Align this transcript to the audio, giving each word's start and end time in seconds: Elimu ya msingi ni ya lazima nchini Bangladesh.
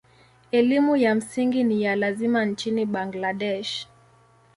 Elimu 0.51 0.97
ya 0.97 1.15
msingi 1.15 1.63
ni 1.63 1.83
ya 1.83 1.95
lazima 1.95 2.45
nchini 2.45 2.85
Bangladesh. 2.85 3.87